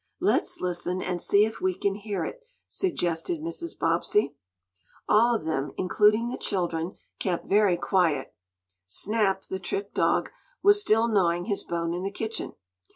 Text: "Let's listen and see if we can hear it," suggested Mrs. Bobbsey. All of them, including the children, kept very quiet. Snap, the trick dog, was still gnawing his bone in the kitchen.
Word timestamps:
"Let's 0.19 0.59
listen 0.61 0.99
and 0.99 1.21
see 1.21 1.45
if 1.45 1.61
we 1.61 1.75
can 1.75 1.93
hear 1.93 2.25
it," 2.25 2.41
suggested 2.67 3.39
Mrs. 3.39 3.77
Bobbsey. 3.77 4.33
All 5.07 5.35
of 5.35 5.45
them, 5.45 5.73
including 5.77 6.29
the 6.29 6.39
children, 6.39 6.93
kept 7.19 7.45
very 7.45 7.77
quiet. 7.77 8.33
Snap, 8.87 9.43
the 9.43 9.59
trick 9.59 9.93
dog, 9.93 10.31
was 10.63 10.81
still 10.81 11.07
gnawing 11.07 11.45
his 11.45 11.63
bone 11.63 11.93
in 11.93 12.01
the 12.01 12.09
kitchen. 12.09 12.53